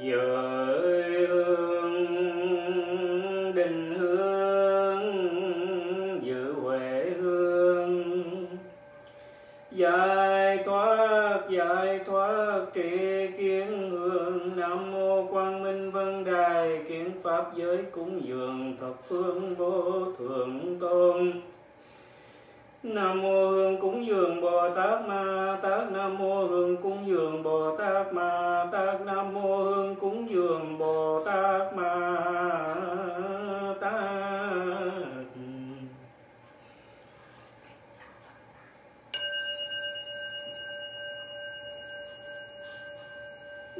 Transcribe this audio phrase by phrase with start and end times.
[0.00, 0.47] giới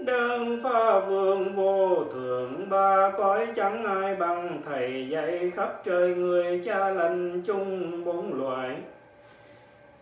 [0.08, 6.62] Đơn pha vương vô thượng, ba cõi chẳng ai bằng thầy dạy khắp trời người
[6.64, 8.76] cha lành chung bốn loại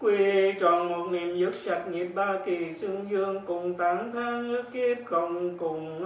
[0.00, 4.64] Quy tròn một niềm dứt sạch nghiệp ba kỳ xương dương cùng tán thán ước
[4.72, 6.04] kiếp không cùng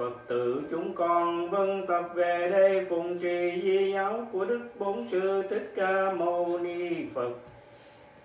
[0.00, 5.06] Phật tử chúng con vân tập về đây phụng trì di giáo của Đức Bổn
[5.10, 7.30] Sư Thích Ca Mâu Ni Phật.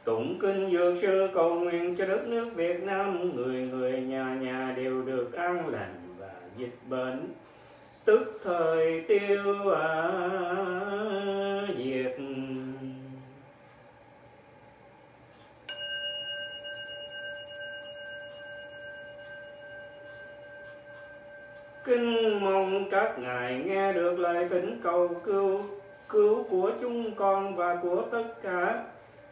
[0.04, 4.74] Tụng kinh dược sư cầu nguyện cho đất nước Việt Nam, người người nhà nhà
[4.78, 7.34] đều được an lành và dịch bệnh,
[8.06, 10.12] tức thời tiêu à,
[11.78, 12.16] diệt.
[21.86, 25.62] Kinh mong các ngài nghe được lời thỉnh cầu cứu
[26.10, 28.84] cứu của chúng con và của tất cả.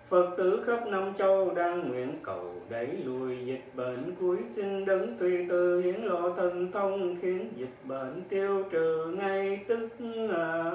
[0.10, 5.18] Phật tử khắp năm châu đang nguyện cầu đẩy lùi dịch bệnh cuối sinh đấng
[5.18, 9.90] tùy từ hiển lộ thần thông khiến dịch bệnh tiêu trừ ngay tức
[10.38, 10.72] à,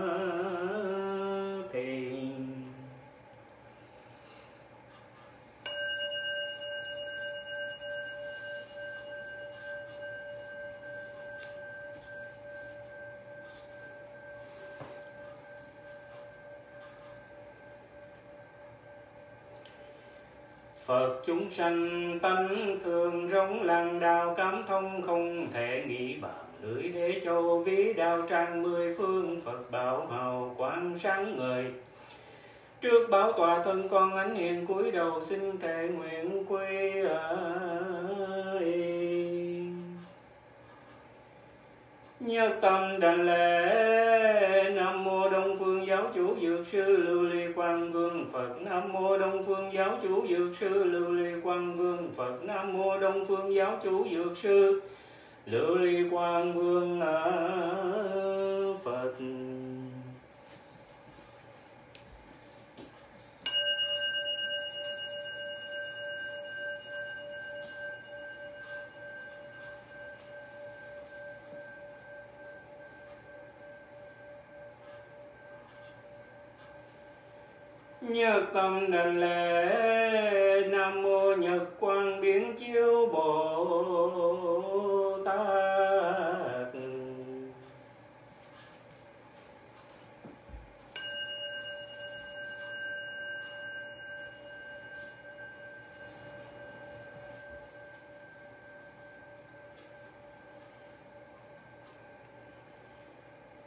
[1.72, 2.08] thì
[20.88, 26.82] Phật chúng sanh tánh thường rống làng đào cảm thông không thể nghĩ bàn lưỡi
[26.82, 31.64] đế châu ví đào trang mười phương Phật bảo hào quang sáng ngời.
[32.80, 36.92] Trước báo tòa thân con ánh hiền cúi đầu xin thệ nguyện quy
[42.20, 47.92] Nhất tâm đành lễ Nam mô Đông Phương Giáo chủ Dược sư Lưu Ly Quang
[47.92, 50.84] Vương, Phật Nam mô Đông Phương Giáo chủ Dược sư.
[50.84, 54.80] Lưu Ly Quang Vương, Phật Nam mô Đông Phương Giáo chủ Dược sư.
[55.46, 57.24] Lưu Ly Quang Vương à,
[58.84, 59.12] Phật
[78.08, 79.66] Nhật tâm đảnh lễ
[80.70, 86.74] Nam mô Nhật Quang Biến Chiếu Bồ Tát.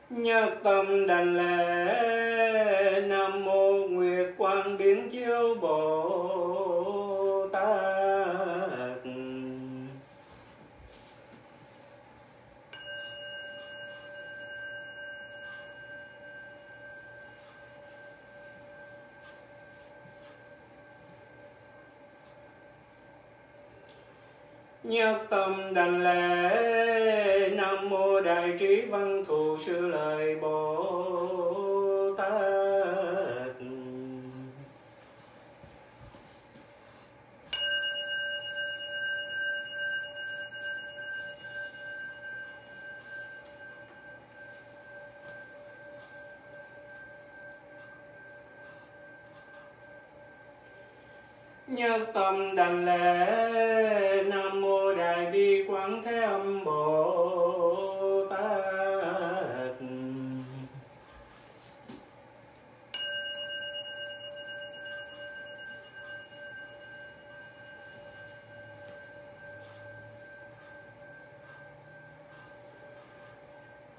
[0.09, 9.05] Nhất tâm đảnh lễ Nam mô Nguyệt Quang Biến Chiếu Bồ Tát
[24.83, 25.21] Nhất
[25.81, 26.30] tâm đảnh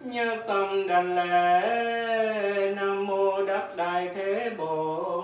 [0.05, 5.23] như tâm đành lễ nam mô đắc đại thế bồ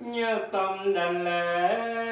[0.00, 2.07] như tâm đành lễ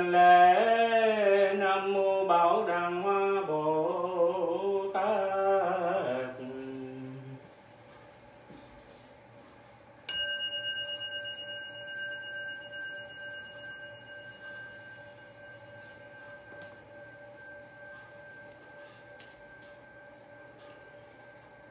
[0.00, 5.04] đảnh lễ nam mô bảo đàng hoa bồ tát.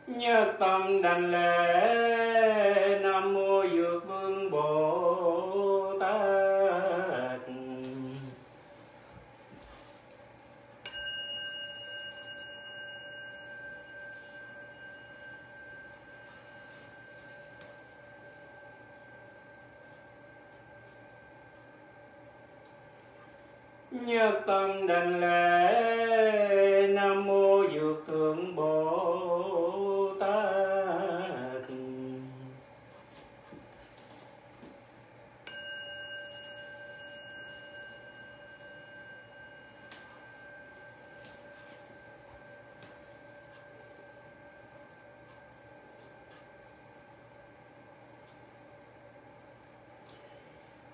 [0.07, 1.68] Nhớ tâm đảnh lễ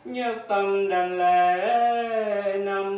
[0.05, 2.94] nhất tâm đành lễ năm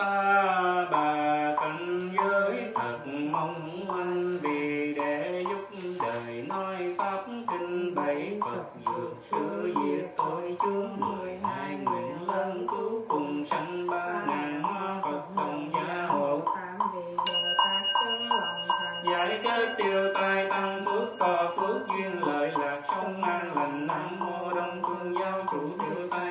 [0.00, 2.98] ta bà cảnh giới thật
[3.30, 10.56] mong manh vì để giúp đời nói pháp kinh bảy phật dược sư diệt tội
[10.62, 16.40] chướng mười hai nguyện lớn cứu cùng sanh ba ngàn hoa phật đồng gia hộ.
[19.12, 24.18] Giải kết tiêu tai tăng phước, to phước, duyên lợi lạc, sông an lành, nam
[24.20, 26.29] mô đông phương giáo chủ tiêu tai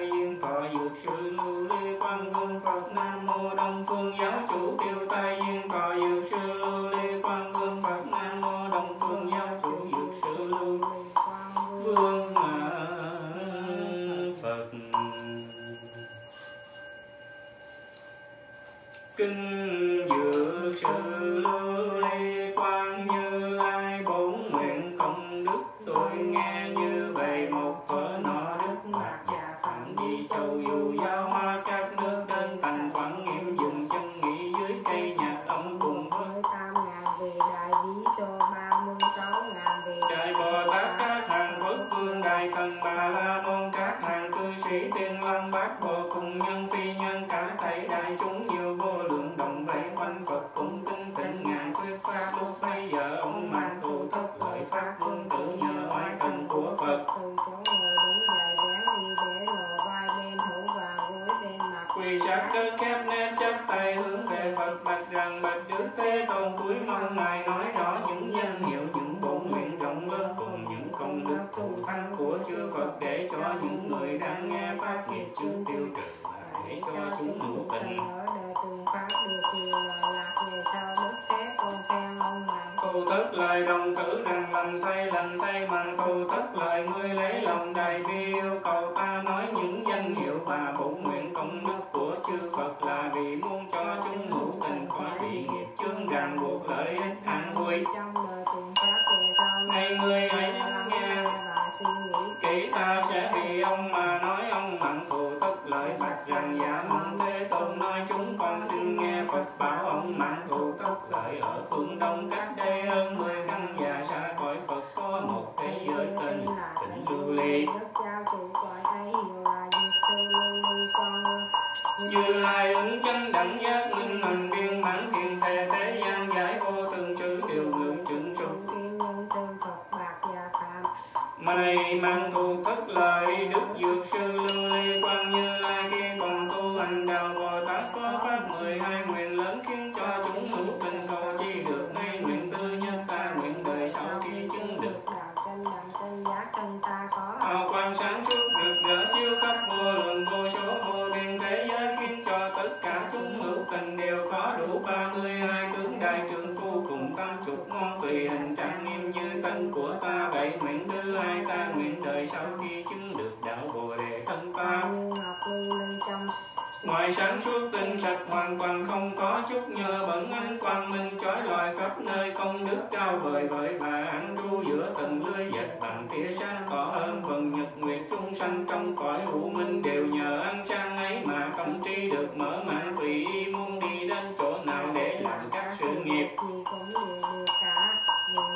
[175.09, 179.19] tầng lưới dệt bằng tia sáng tỏ hơn phần nhật nguyệt chúng sanh trong cõi
[179.25, 183.45] hữu minh đều nhờ ăn sang ấy mà tâm trí được mở mang tùy ý
[183.53, 186.27] muốn đi đến chỗ nào để làm các sự nghiệp?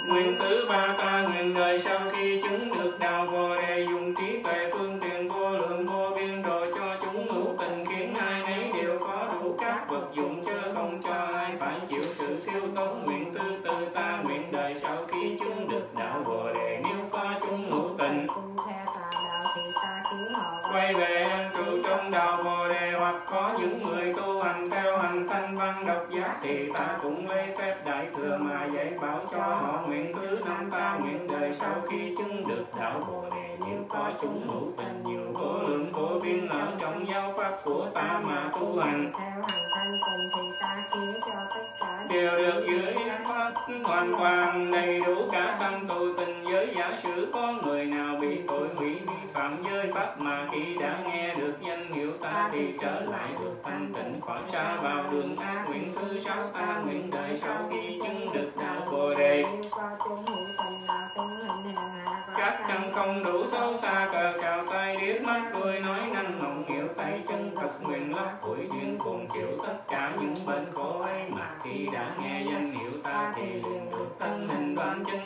[0.08, 4.44] Nguyện thứ ba ta nguyện đời sau khi chứng được đạo Bồ đề dùng trí
[4.44, 8.72] tuệ phương tiện vô lượng vô biên độ cho chúng hữu tình khiến ai nấy
[8.82, 13.06] đều có đủ các vật dụng chớ không cho ai phải chịu sự thiếu tốn.
[13.06, 13.54] Nguyện tư
[13.94, 15.23] ta nguyện đời sau khi
[20.74, 24.98] quay về an trụ trong đạo bồ đề hoặc có những người tu hành theo
[24.98, 29.20] hành thanh văn độc giác thì ta cũng lấy phép đại thừa mà dạy bảo
[29.32, 33.58] cho họ nguyện thứ năm ta nguyện đời sau khi chứng được đạo bồ đề.
[33.60, 37.88] Nếu có chúng hữu tình nhiều vô lượng vô biên ở trong giáo pháp của
[37.94, 39.12] ta mà tu hành.
[39.18, 42.94] Theo hành thanh tình thì ta khiến cho tất cả đều được dưới
[43.84, 47.32] hoàn toàn đầy đủ cả tâm tu tình giới giả sử.
[47.34, 51.54] Có người nào bị tội hủy vi phạm giới pháp mà khi đã nghe được
[51.62, 55.94] danh hiệu ta thì trở lại được thanh tịnh khỏi xa vào đường ác nguyện
[55.96, 59.44] thứ sáu ta nguyện đời sau khi chứng được đạo bồ đề.
[62.36, 64.83] Các căn không đủ xấu xa cờ cào tay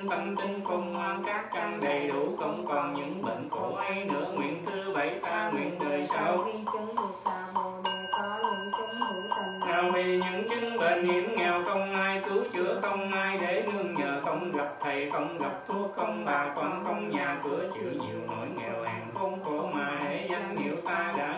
[0.10, 4.32] tâm tinh không ngoan các căn đầy đủ không còn những bệnh khổ ấy nữa.
[4.36, 6.38] Nguyện thứ bảy ta nguyện đời sau.
[6.46, 9.60] Khi chứng được đạo bồ đề có những chúng hữu tình.
[9.70, 13.94] Nào vì những chứng bệnh hiểm nghèo không ai cứu chữa không ai để nương
[13.94, 18.20] nhờ không gặp thầy không gặp thuốc không bà con không nhà cửa chịu nhiều
[18.28, 21.37] nỗi nghèo hèn khốn khổ mà hễ danh hiệu ta đã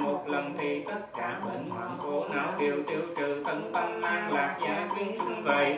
[0.00, 3.42] một lần thì tất cả bệnh hoạn khổ não đều tiêu trừ.
[3.46, 5.76] Tận tâm an lạc gia quyến sinh vậy.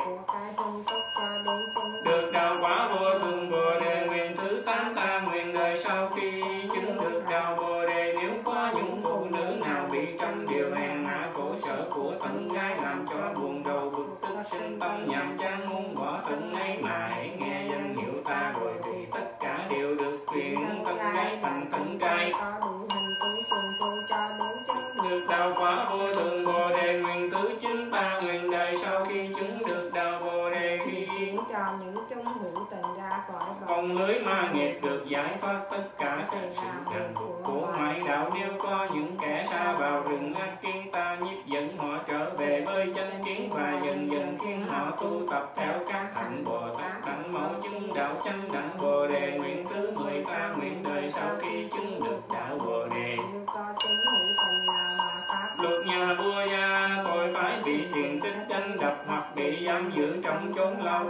[2.04, 6.42] Được đạo quả vô thường bồ đề nguyện thứ tám ta nguyện đời sau khi
[6.74, 8.14] chứng được đạo bồ đề.
[8.20, 12.48] Nếu có những phụ nữ nào bị trong điều hèn hạ khổ sở của thân
[12.48, 16.78] gái làm cho buồn đầu bực tức, sinh tâm nhàm chán muốn bỏ thân ấy
[16.82, 21.38] mà hãy nghe danh hiệu ta rồi thì tất cả đều được quyền thân gái
[21.42, 22.32] thành thân trai.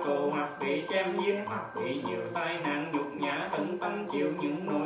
[0.04, 4.06] Cô mặt hoặc bị chém giết hoặc bị nhiều tai nạn, nhục nhã tận tâm
[4.10, 4.81] chịu những nỗi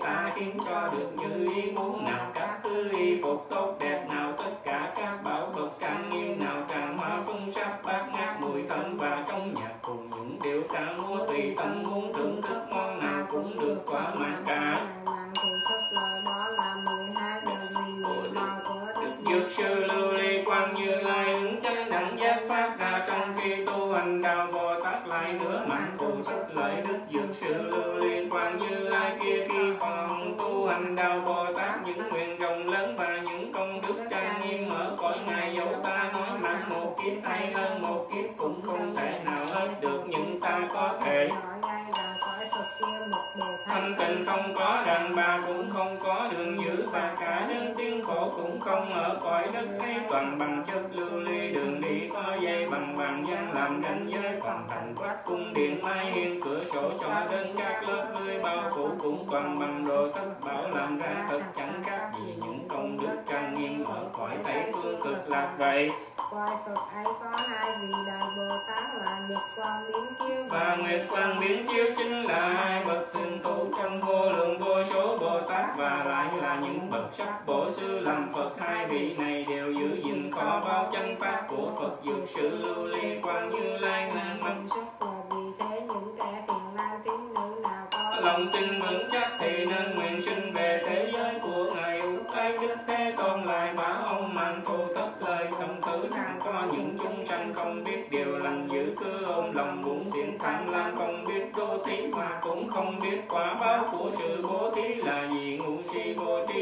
[0.00, 2.27] ta khiến cho được như ý muốn nào.
[49.52, 53.82] đất ấy toàn bằng chất lưu ly, đường đi có dây bằng vàng gian làm
[53.82, 58.06] ranh giới toàn thành quát cung điện, mai hiên cửa sổ cho đến các lớp
[58.14, 62.34] nơi bao phủ cũng toàn bằng đồ thất bảo, làm ra thật chẳng khác gì
[62.36, 65.90] những công đức trang nghiêm ở cõi tây phương cực lạc vậy.
[66.30, 70.76] Quài Phật ấy có hai vị đại Bồ Tát là Nguyệt Quang Biến Chiếu và
[70.76, 75.18] Nguyệt Quang Biến Chiếu chính là hai bậc thường trụ trong vô lượng vô số
[75.18, 75.76] Bồ Tát.
[75.76, 78.50] Và lại là những bậc sắc bổ sư làm Phật.
[78.58, 81.96] Hai vị này đều giữ gìn có bao chân pháp của Phật.
[82.04, 85.08] Dược sự lưu ly quan như lai nan minh sắc
[88.38, 90.07] lòng tin vững chắc thì nên nguyện
[100.48, 104.70] ăn lan không biết đô thí mà cũng không biết quả báo của sự bố
[104.70, 106.57] thí là gì, ngu si vô trí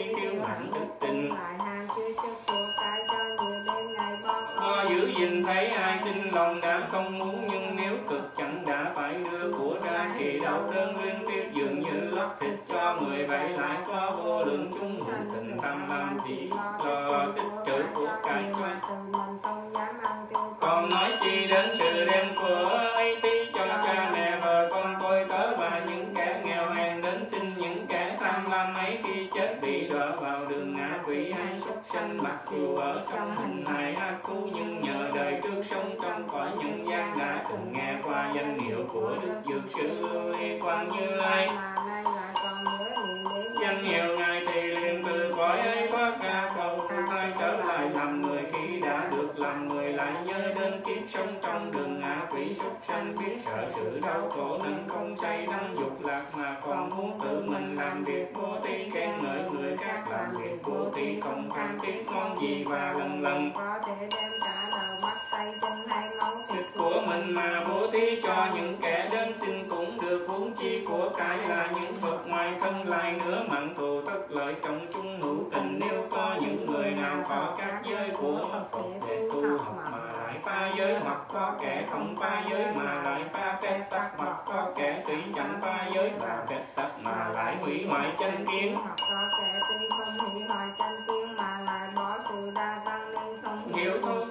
[81.97, 86.13] không pha giới mà lại pha cái tắc mặt có kẻ tùy chẳng pha giới
[86.21, 88.77] mà cái tắc mà lại hủy hoại chân kiến.
[88.83, 93.15] Hoặc có kẻ tùy không hủy hoại chân kiến mà lại bỏ sự đa văn
[93.15, 94.27] nên không hiểu thấu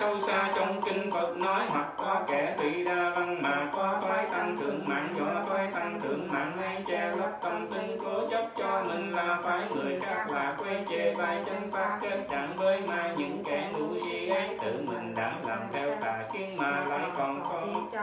[0.00, 4.26] sâu xa trong kinh Phật nói hoặc có kẻ tùy đa văn mà có thoái
[4.26, 8.48] tăng thượng mạng do thoái tăng thượng mạng hay che lấp tâm tính cố chấp
[8.56, 9.60] cho mình là phải.
[9.74, 13.97] Người khác là quay chê vai chân pháp kết đặng với mai những kẻ ngu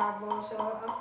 [0.05, 0.94] tá bom, senhor.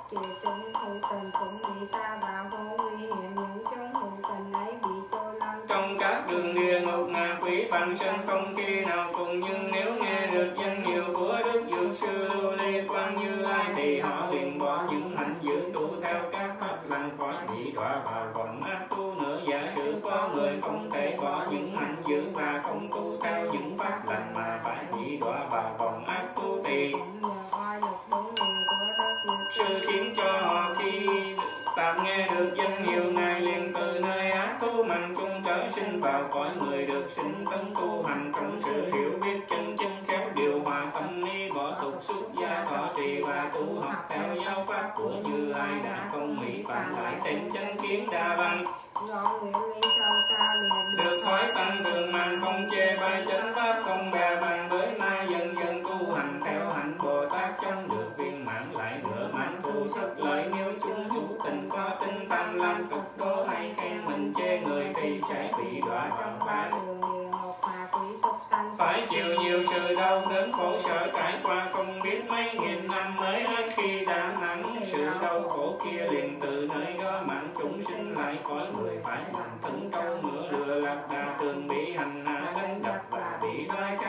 [45.09, 48.65] như ai đã công mỹ phạm lại tính chánh kiến đa văn.
[49.07, 49.39] Do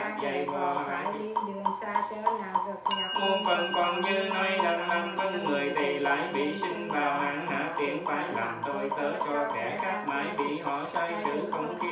[0.07, 0.45] Dạ, dạ, dạ.
[0.47, 4.59] xa thầy phải đi đường xa chớ nào cực nhập muôn phần còn như nay
[4.63, 8.89] lần năm thân người thì lại bị sinh vào hạn hạ tiện phải làm tội
[8.97, 11.86] tớ cho kẻ khác mãi bị họ sai sự không khi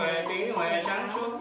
[0.00, 1.39] 会并未删除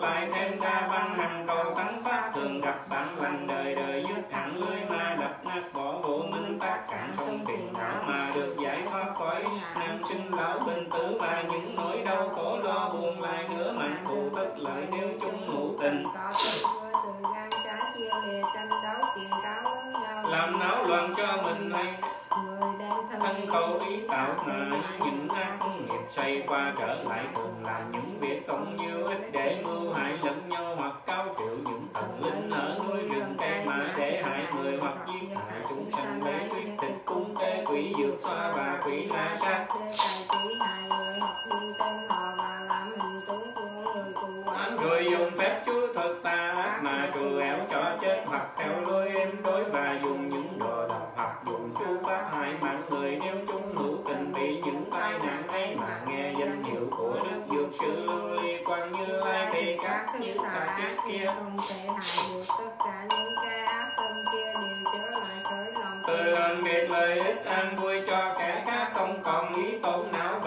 [69.60, 70.39] ý phóng não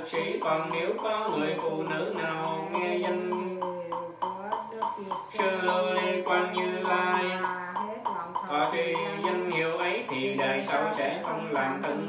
[0.00, 3.30] lực sĩ còn nếu có người phụ nữ nào nghe danh.
[5.32, 5.60] Sư
[5.94, 7.24] lê quan như lai.
[8.48, 12.08] Có tri danh hiệu ấy thì đời sau sẽ không làm thân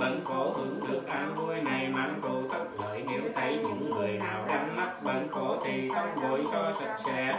[0.00, 3.04] bệnh khổ hưởng được an vui này mang cầu tất lợi.
[3.08, 7.34] Nếu thấy những người nào đang mắc bệnh khổ thì tắm gội cho sạch sẽ.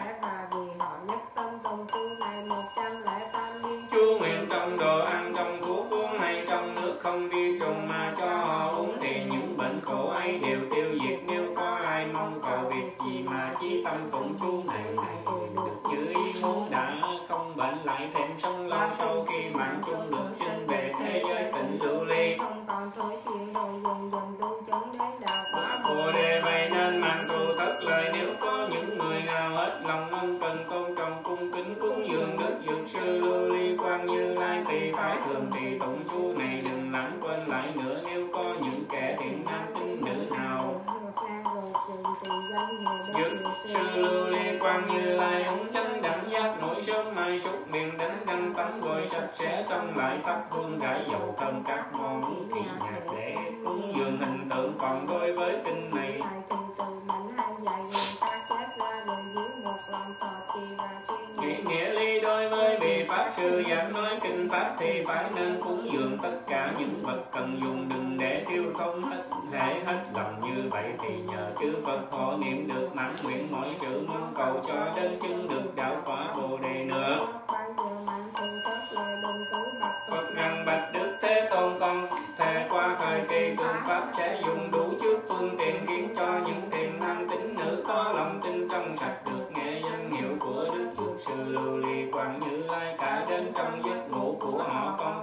[3.91, 8.13] Chú nguyện trong đồ ăn trong thuốc uống hay trong nước không vi trùng mà
[8.17, 11.19] cho họ uống thì những bệnh khổ ấy đều tiêu diệt.
[11.28, 15.15] Nếu có ai mong cầu việc gì mà chí tâm tụng chú này này
[15.56, 16.95] được như ý muốn đã
[17.30, 20.00] không bệnh lại thêm sống lâu sau khi mạng chung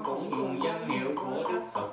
[0.04, 1.87] cũng dùng danh hiệu của Đức Phật.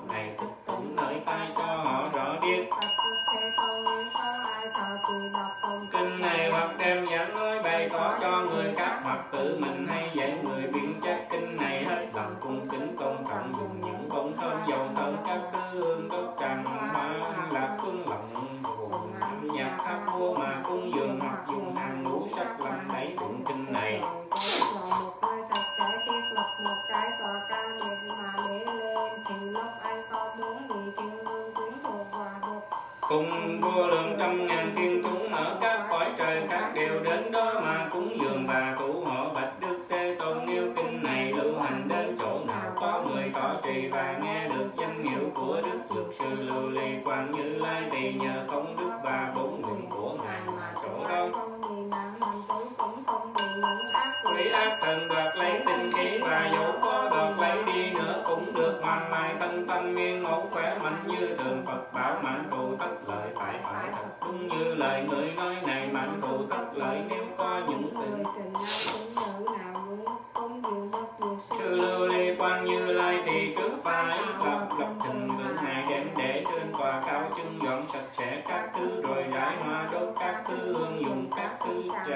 [33.07, 34.44] cùng vua lượng trăm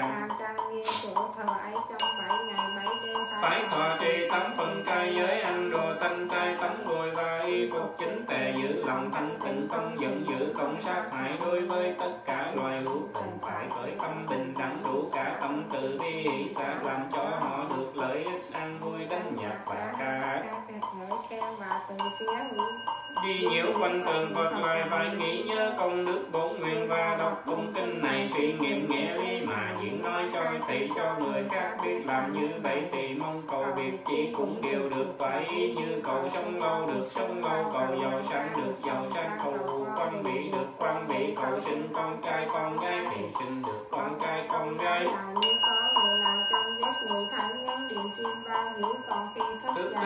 [0.10, 4.56] hàm trang nghiêm chỗ thờ ấy trong bảy ngày bảy đêm phải thọ trì tánh
[4.58, 8.84] phận trai giới anh đồ thanh trai tánh ngồi và y phục chính tề giữ
[8.86, 13.02] lòng thanh tịnh tâm giận dữ không sát hại đối với tất cả loài hữu
[13.13, 13.38] tình.
[13.41, 17.65] Phải khởi tâm bình đẳng đủ cả tâm từ bi hỷ xã làm cho họ
[17.69, 22.43] được lợi ích ăn vui đánh nhạc và ca các hỡi khen và từ phía
[22.52, 22.79] hữu
[23.23, 27.43] Đi nhiễu quanh tượng Phật lại phải nghĩ nhớ công đức bổn nguyện và đọc
[27.45, 28.29] tụng kinh này.
[28.34, 32.47] Suy nghiệm nghĩa lý mà diễn nói cho thị cho người khác biết làm như
[32.63, 35.05] vậy thì mong cầu việc chỉ cũng đều được.
[35.17, 39.88] Vậy như cầu sống lâu được sống lâu cầu giàu sang được, giàu sang cầu
[39.97, 40.67] quan vị được.
[40.77, 45.08] Quan vị cầu sinh con trai, con gái thì sinh được con trai, con gái.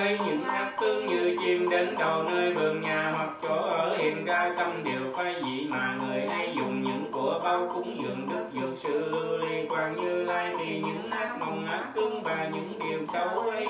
[0.04, 4.26] thấy những ác tướng như chim đến đầu nơi vườn nhà hoặc chỗ ở hiện
[4.26, 8.46] ra trong điều quay dị mà người ấy dùng những của bao cúng dường đức
[8.54, 12.80] dược sự lưu ly quan như lai thì những ác mong ác tướng và những
[12.80, 13.66] điều xấu ấy.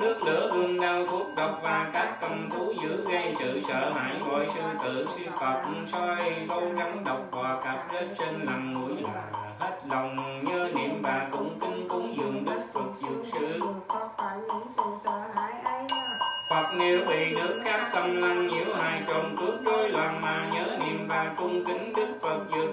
[0.00, 4.16] Nước lửa hương đau thuốc độc và các công thú dữ gây sự sợ hãi
[4.30, 9.02] gọi sư tử siêu cọp soi câu rắn độc và cạp rết sinh làm mũi
[9.02, 10.31] là hết lòng.
[17.92, 22.08] xâm lăng nhiễu hài trong cướp rối loạn mà nhớ niệm và cung kính đức
[22.22, 22.71] phật dược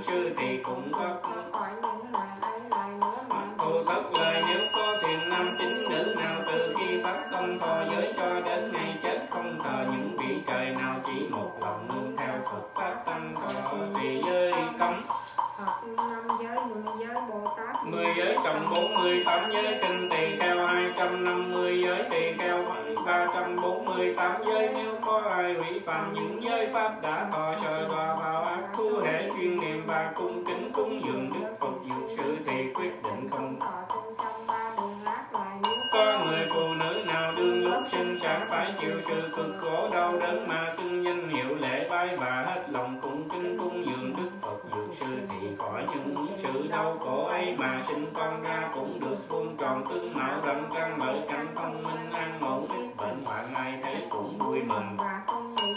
[54.69, 55.73] mừng và không khí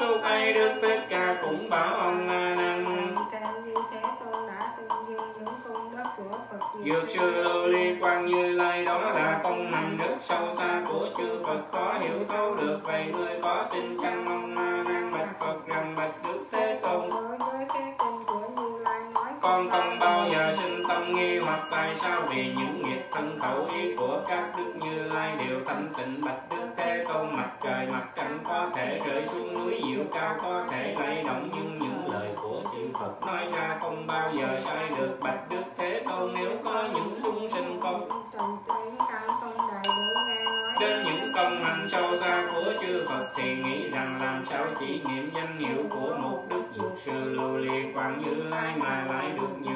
[0.00, 2.84] lúc ấy đức tất cả cũng bảo ông a nan
[3.32, 4.00] theo như thế.
[4.20, 8.52] Tôn đã xưng dương những công đức của phật Dược sư Lưu Ly Quang Như
[8.52, 11.62] Lai đó là công năng rất sâu xa của chư Phật.
[11.72, 15.94] Khó hiểu thấu được vậy người có tin chăng ông A Nan bạch Phật rằng
[15.96, 17.10] bạch Đức Thế Tôn.
[17.10, 21.38] đối với cái kinh của như lai nói con không bao giờ sinh tâm nghi
[21.38, 25.60] hoặc tại sao vì những nghiệp thân khẩu ý của các đức như lai đều
[25.66, 26.20] thanh tịnh.
[26.24, 26.53] Bạch đức
[27.14, 31.24] tôn mặt trời mặt trăng có thể rơi xuống núi diệu cao có thể lay
[31.26, 35.18] động nhưng những lời của chư phật nói ra không bao giờ sai được.
[35.20, 38.08] Bạch đức thế tôn nếu có những chúng sinh không
[39.40, 39.82] không nói.
[40.80, 45.02] đến những công hạnh sâu xa của chư Phật thì nghĩ rằng làm sao chỉ
[45.08, 49.30] niệm danh hiệu của một đức dược sư lưu ly quang như lai mà lại
[49.36, 49.73] được nhiều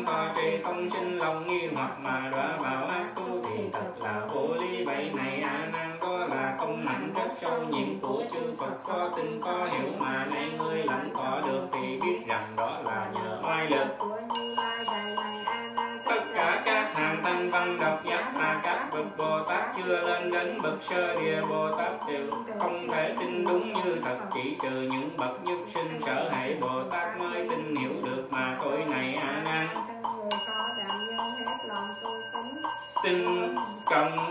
[0.00, 3.92] tâm thọ trì không sinh lòng nghi hoặc mà đọa vào ác tu thì thật
[4.00, 4.84] là vô lý.
[4.84, 8.84] Vậy này a nan đó là công hạnh rất sâu nhiệm của chư Phật.
[8.84, 13.10] Khó tin, có hiểu mà nay ngươi lãnh có được thì biết rằng đó là
[13.14, 13.86] nhờ oai lực.
[13.98, 18.60] Của như lai này a nan tất cả các hàng thanh văn độc giác mà
[18.62, 23.14] các bậc bồ tát chưa lên đến bậc sơ địa bồ tát đều không thể
[23.20, 24.16] tin đúng như thật.
[24.34, 27.09] Chỉ trừ những bậc nhất sinh sở hệ bồ tát
[33.02, 33.54] tình
[33.88, 34.29] cầm.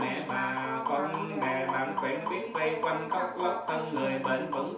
[0.00, 4.77] Mẹ bà con bè bạn quen biết vây quanh khóc lóc thân, người bệnh vẫn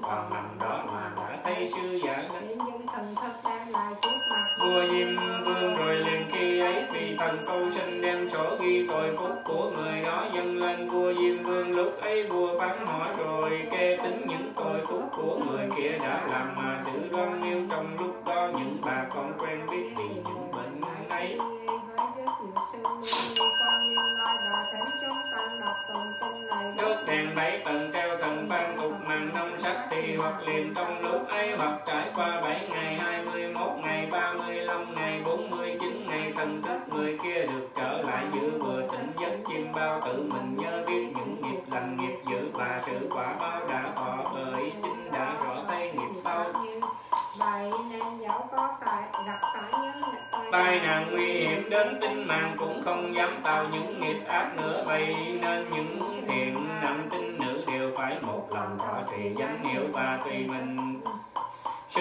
[32.17, 38.25] 37 ngày 21 ngày 35 ngày 49 ngày thần tích người kia được trở lại
[38.35, 42.51] giữ vừa tỉnh giấc chim bao tự mình nhớ biết những nghiệp lành nghiệp dữ
[42.53, 46.53] và sự quả báo đã thọ bởi chính đã rõ tay nghiệp bao.
[47.39, 52.55] Vậy nên dẫu có tại gặp phải những tai nạn nguy hiểm đến tính mạng
[52.59, 57.65] cũng không dám tạo những nghiệp ác nữa vậy nên những thiện nam tín nữ
[57.67, 61.01] đều phải một lòng thọ trì danh hiệu và tùy mình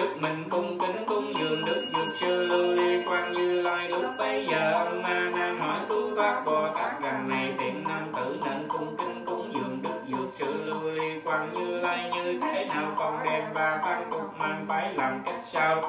[0.00, 4.04] trước mình cung kính cúng dường đức dược sư lưu ly quan như lai, lúc
[4.18, 8.38] bấy giờ ông nam nan hỏi cứu thoát bồ tát rằng này tiện nam tử
[8.44, 12.64] nên cung kính cúng dường đức dược sư lưu ly quan như lai, như thế
[12.64, 15.82] nào còn đem và văn tục man phải làm cách sao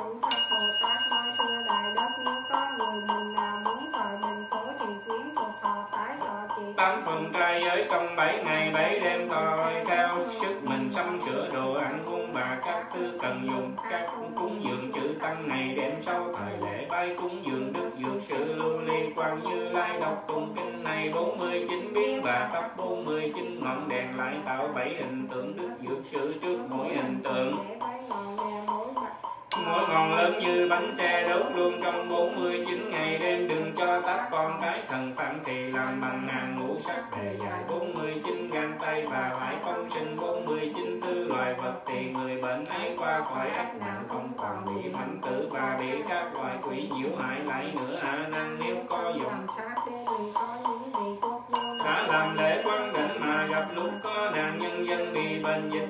[13.90, 14.06] các
[14.36, 18.54] cúng dường chữ tăng này đêm sau thời lễ bái cúng dường đức dược sự
[18.54, 21.12] lưu ly quang như lai đọc tụng kinh này.
[21.14, 26.34] 49 biến và thắp 49 ngọn đèn lại tạo bảy hình tượng đức dược sự
[26.42, 27.52] trước mỗi hình tượng
[29.58, 33.48] Mỗi ngọn lớn như bánh xe đốt luôn trong 49 ngày đêm.
[33.48, 37.64] Đừng cho tắt con cái thần phạm thì làm bằng ngàn ngũ sắc đề dài.
[37.70, 42.96] 49 găng tay và phải công sinh 49 tư loài vật thì người bệnh ấy
[42.98, 47.10] qua khỏi ác nạn Không còn bị mạnh tử và bị các loài quỷ nhiễu
[47.20, 48.00] hại lại nữa.
[48.02, 49.48] À năng nếu có dùng
[50.34, 50.71] có dùng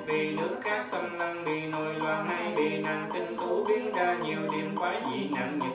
[0.06, 4.18] vì nước khác xâm lăng bị nội loạn hay bị nàng tinh tú biến ra
[4.24, 5.71] nhiều điểm quái dị nặng những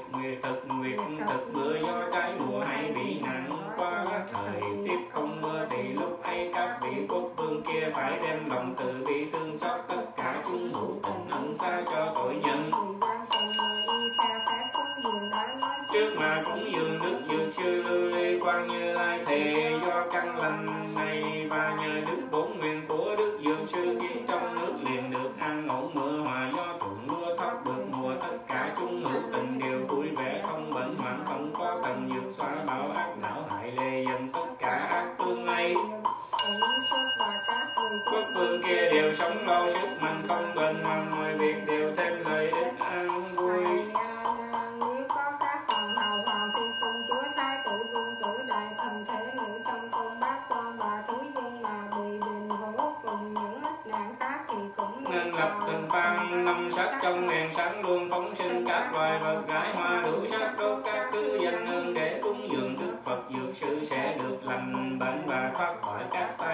[66.14, 66.47] Yeah.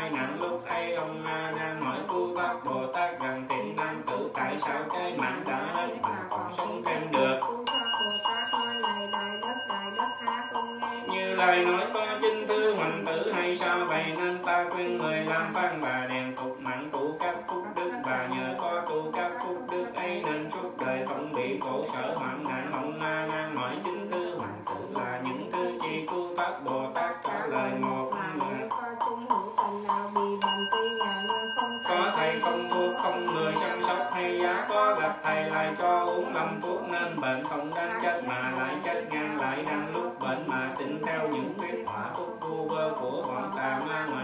[29.87, 34.09] nào bị bệnh tuy ngài nhưng không có thầy không thuốc không người chăm sóc
[34.13, 38.21] hay giá có gặp thầy lại cho uống lầm thuốc nên bệnh không đáng chết
[38.27, 42.37] mà lại chết ngang lại đang lúc bệnh mà tin theo những thuyết hỏa phúc
[42.41, 44.22] vô vơ của bọn tà ma mà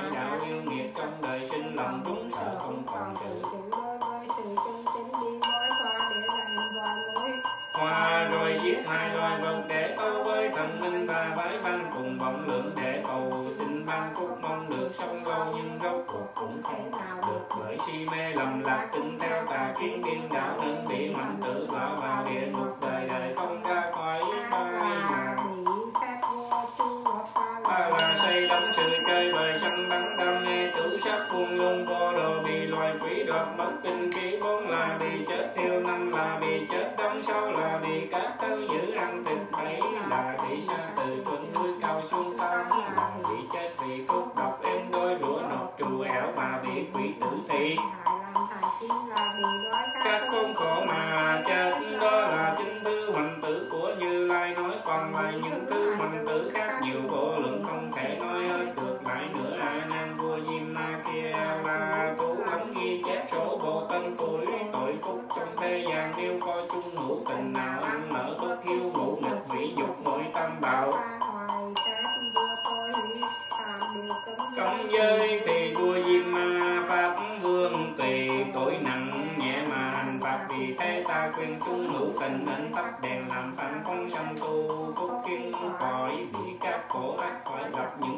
[82.30, 87.16] tình ảnh thắp đèn làm thành phong sanh tu phúc kiến khỏi bị các khổ
[87.18, 88.09] ác khỏi gặp nhiều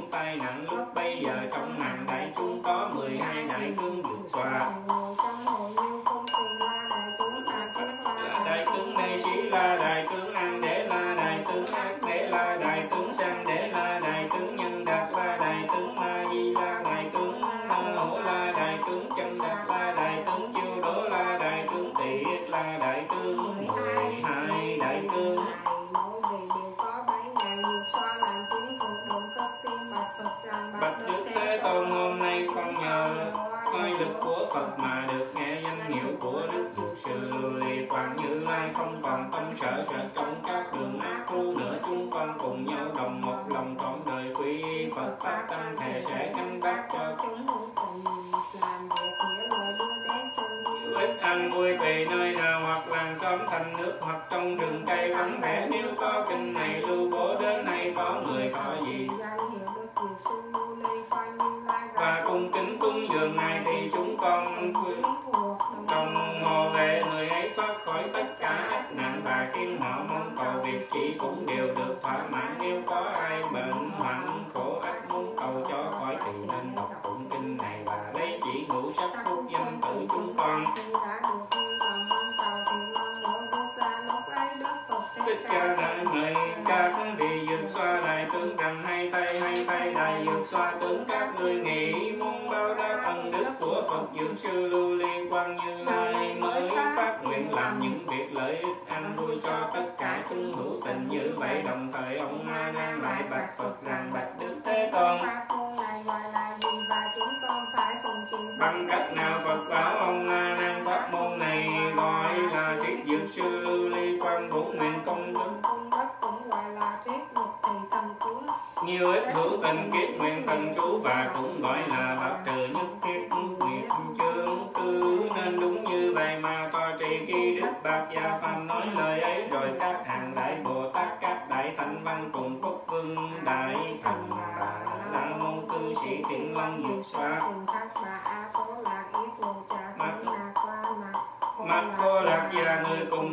[101.41, 105.45] vậy đồng thời ông a nan lại bạch phật rằng bạch đức thế tôn pháp
[105.49, 109.69] môn này gọi là gì và chúng con phải phụng chịu bằng cách nào phật
[109.69, 114.49] bảo ông a nan pháp môn này gọi là triết dược sư lưu ly quan
[114.49, 118.45] vũ nguyện công đức cung đất cũng gọi là thuyết dục thì tâm cuốn
[118.85, 122.87] nhiều ít hữu tình kiết nguyện thần chú và cũng gọi là lập trừ nhất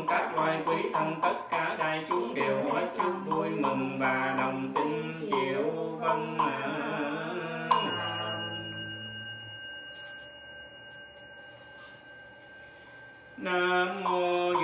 [0.09, 4.73] các loài quý thần tất cả đại chúng đều hết chút vui mừng và đồng
[4.75, 5.63] tin chịu
[6.01, 6.37] vâng
[13.37, 14.58] Nam mô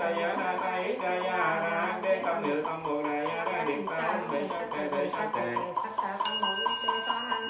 [0.00, 3.44] sa ya na ta hít ta ya ra đê tâm niệm tâm bồ đề ya
[3.44, 5.54] ra niệm ta bệ sắc tề bệ sắc tề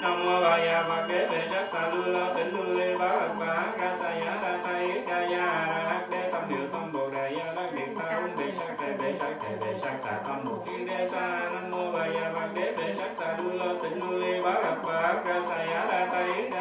[0.01, 3.07] nam mô bà ya và kế bệ sắc sa lu la tịnh lu lê bá
[3.07, 3.35] lạc
[3.79, 7.35] bá sa ya na ta hít ta ya ra đê tâm niệm tâm bồ đề
[7.39, 10.53] ya ra niệm ta bệ sắc tề bệ sắc tề bệ sắc sa tâm bồ
[10.65, 13.99] kiến đê sa nam mô bà ya và kế bệ sắc sa lu la tịnh
[13.99, 16.51] lu lê bá lạc bá sa ya na ta hít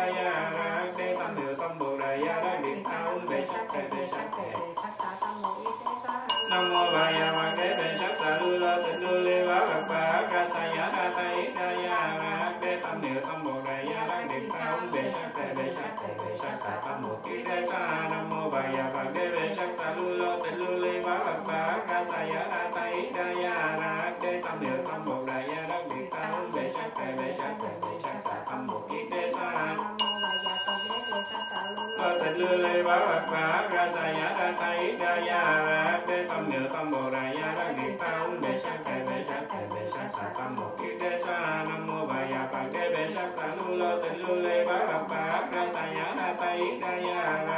[33.89, 37.55] sa ya ra ta ít ra ya ra đê tam nữ tam bồ ra ya
[37.59, 40.67] ra ni ta un bê sa kê bê sa kê bê sa sa tâm bồ
[40.79, 44.19] ki đê sa nam mô bà ya phật đê bê sa sa lu lô tình
[44.23, 47.54] lu lê ba lập bá ra sa ya ra ta ít ra ya ra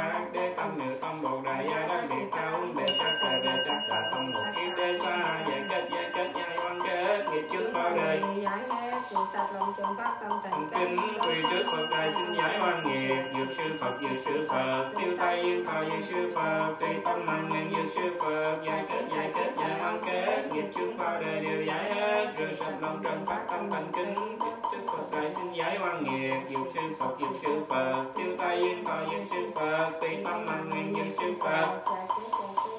[10.79, 14.89] kính quy trước Phật đại xin giải oan nghiệp Dược sư Phật, dược sư Phật
[14.97, 18.83] Tiêu tai yên thọ dược sư Phật Tùy tâm mạng nguyện dược sư Phật Giải
[18.89, 22.75] kết, giải kết, giải oan kết Nghiệp chướng bao đời đều giải hết Rửa sạch
[22.81, 24.37] lòng trần phát tâm thành kính.
[24.71, 28.57] Trước Phật đại xin giải oan nghiệp Dược sư Phật, dược sư Phật Tiêu tai
[28.57, 32.76] yên thọ dược sư Phật Tùy tâm mạng nguyện dược sư Phật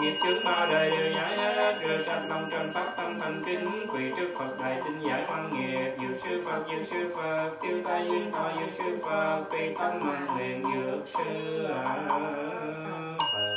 [0.00, 3.86] nghiệp chướng ba đời đều giải hết rửa sạch lòng trần phát tâm thành kính.
[3.92, 5.96] Quỳ trước phật đại xin giải oan nghiệp.
[6.00, 9.44] Dược sư phật, dược sư phật, tiêu tai duyên thọ dược sư phật.
[9.50, 13.56] Tùy tâm mạng nguyện dược sư phật.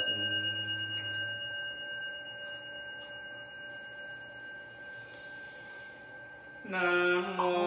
[6.64, 7.59] Nam mô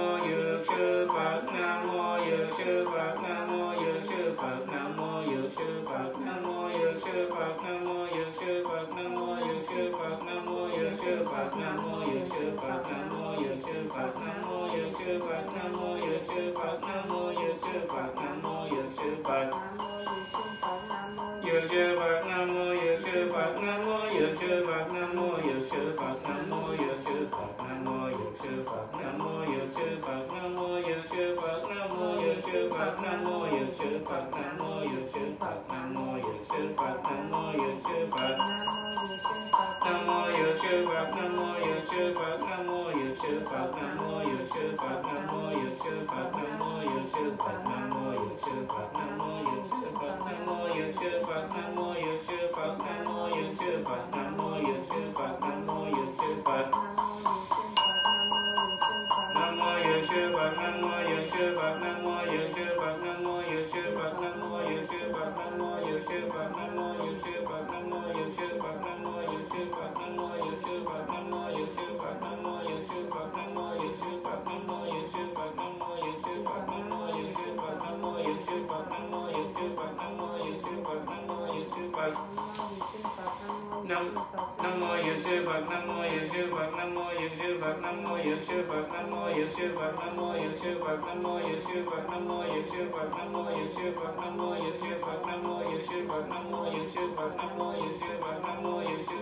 [84.62, 87.58] nam nam mô dược sư phật nam mô dược sư phật nam mô dược sư
[87.60, 90.78] phật nam mô dược sư phật nam mô dược sư phật nam mô dược sư
[90.80, 93.92] phật nam mô dược sư phật nam mô dược sư phật nam mô dược sư
[93.96, 97.10] phật nam mô dược sư phật nam mô dược sư phật nam mô dược sư
[97.16, 99.21] phật nam mô dược sư phật nam mô dược sư phật nam mô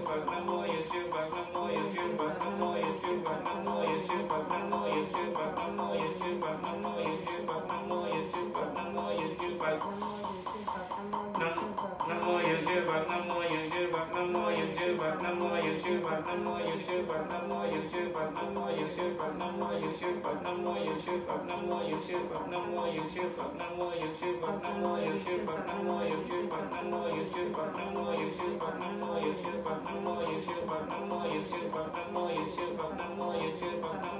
[19.82, 22.86] Dược sư phật nam mô dược sư phật nam mô dược sư phật nam mô
[22.94, 25.98] dược sư phật nam mô dược sư phật nam mô dược sư phật nam mô
[26.10, 29.20] dược sư phật nam mô dược sư phật nam mô dược sư phật nam mô
[29.20, 31.22] dược sư phật nam mô dược sư phật nam mô dược sư phật nam mô
[31.32, 34.19] dược sư phật nam mô dược sư phật nam mô dược sư phật nam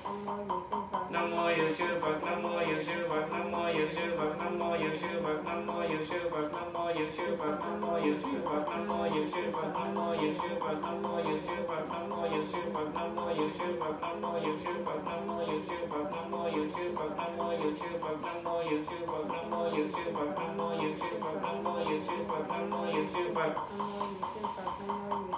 [1.41, 4.59] mô dược sư phật nam mô dược sư phật nam mô dược sư phật nam
[4.59, 7.81] mô dược sư phật nam mô dược sư phật nam mô dược sư phật nam
[7.81, 11.01] mô dược sư phật nam mô dược sư phật nam mô dược sư phật nam
[11.01, 14.21] mô dược sư phật nam mô dược sư phật nam mô dược sư phật nam
[14.21, 16.31] mô dược sư phật nam mô dược sư phật nam mô dược sư phật nam
[16.31, 19.27] mô dược sư phật nam mô dược sư phật nam nam mô dược sư phật
[19.29, 22.47] nam mô dược sư phật nam mô dược sư phật nam mô dược sư phật
[22.49, 24.30] nam mô dược sư phật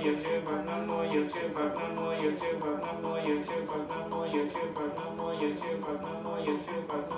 [0.00, 7.17] 有智法，南无有智法，南无有智法，南无有智法，南无有智法，南无有智法，南无有智法。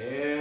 [0.00, 0.37] Hiệu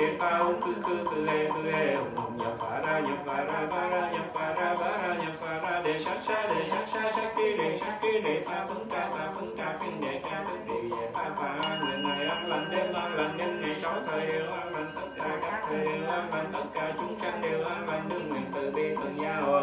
[0.00, 1.96] nam ta ung cư cư cư e cư e
[2.38, 5.60] nhập phá ra nhập phá ra ba ra nhập phá ra ba ra nhập phá
[5.62, 5.82] ra.
[5.84, 9.10] Đề sát sa đề sát sa sát ki đề sát ki đề ta phấn ca,
[9.14, 12.68] ta phấn ca phiên đề ca thức địa về ta phà nguyện ngày an lành,
[12.70, 14.92] đêm an lành nhân ngày sáu thời đều an lành.
[14.96, 18.08] Tất cả các thời đều an lành, tất cả chúng sanh đều an lành.
[18.08, 19.60] Đương nguyện từ bi từ gia hộ.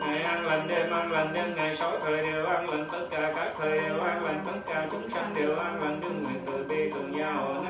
[0.00, 2.86] Ngày an lành, đêm an lành, đêm ngày sáu thời đều an lành.
[2.92, 6.00] Tất cả các thời đều an lành, tất cả chúng sanh đều an lành.
[6.00, 7.65] Đương nguyện từ bi từ gia hộ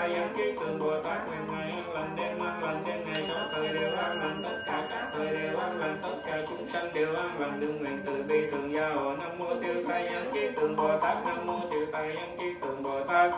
[0.00, 2.82] nam mô tai giáng kiết tường bồ tát nguyện ngày an lành đêm an lành
[2.86, 6.14] đêm ngày sáu thời đều an lành tất cả các thời đều an lành tất
[6.26, 7.60] cả chúng sanh đều an lành.
[7.60, 10.98] Đương nguyện từ bi thường gia hộ nam mô tiêu tai giáng kiết tường bồ
[10.98, 13.30] tát nam mô tiêu tai giáng kiết tường bồ tát.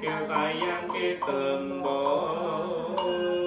[0.00, 3.37] Tiêu tai giáng kiết tường bồ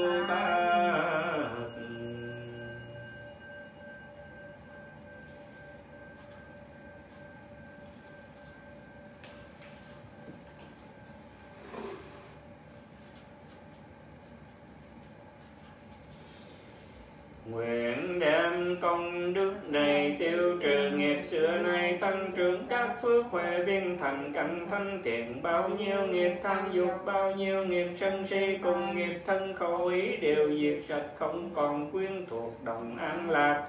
[17.46, 23.64] Nguyện đem công đức này tiêu trừ nghiệp xưa nay tăng trưởng các phước huệ
[23.64, 25.42] viên thành cảnh thanh thiện.
[25.42, 30.18] Bao nhiêu nghiệp tham dục, bao nhiêu nghiệp sân si, cùng nghiệp thân khẩu ý
[30.18, 33.68] đều diệt sạch, không còn quyến thuộc đồng an lạc.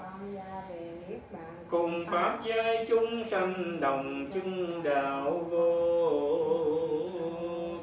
[1.71, 5.99] Cùng pháp giới chúng sanh đồng chung đạo vô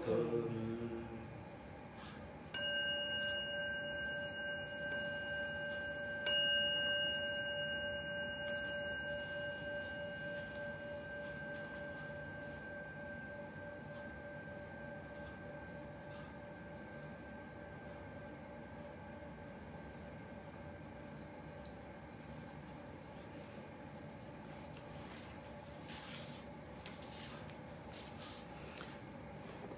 [0.05, 0.49] thường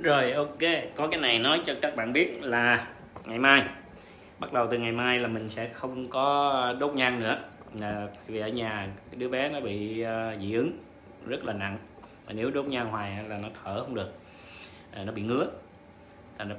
[0.04, 0.60] rồi ok,
[0.96, 2.88] có cái này nói cho các bạn biết là
[3.26, 3.64] ngày mai.
[4.40, 7.40] Bắt đầu từ ngày mai là mình sẽ không có đốt nhang nữa.
[7.80, 10.72] Là vì ở nhà đứa bé nó bị uh, dị ứng
[11.26, 11.78] rất là nặng.
[12.26, 14.14] Và nếu đốt nhang hoài là nó thở không được.
[14.92, 15.48] À, nó bị ngứa.
[16.38, 16.56] Thành ra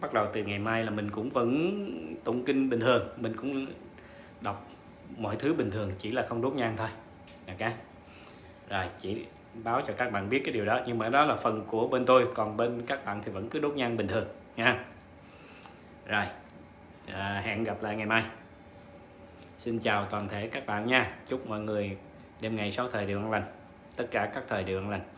[0.00, 3.08] bắt đầu từ ngày mai là mình cũng vẫn tụng kinh bình thường.
[3.16, 3.66] Mình cũng
[4.40, 4.68] đọc
[5.16, 6.88] mọi thứ bình thường chỉ là không đốt nhang thôi.
[7.46, 7.72] Ok.
[8.70, 9.24] Rồi chỉ
[9.62, 10.80] báo cho các bạn biết cái điều đó.
[10.86, 13.60] Nhưng mà đó là phần của bên tôi còn bên các bạn thì vẫn cứ
[13.60, 14.26] đốt nhang bình thường
[14.56, 14.84] nha.
[16.06, 16.24] Rồi
[17.12, 18.22] à, hẹn gặp lại ngày mai.
[19.58, 21.16] Xin chào toàn thể các bạn nha.
[21.26, 21.96] Chúc mọi người
[22.40, 23.44] đêm ngày sáu thời đều an lành.
[23.96, 25.13] Tất cả các thời đều an lành.